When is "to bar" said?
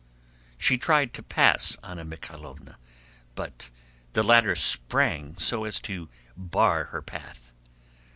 5.81-6.85